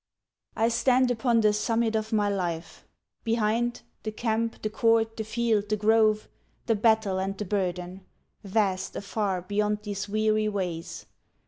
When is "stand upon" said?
0.69-1.41